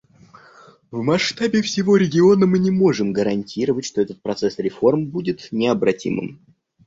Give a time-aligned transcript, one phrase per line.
[0.89, 6.43] В масштабе всего региона мы не можем гарантировать, что этот процесс реформ будет необратимым.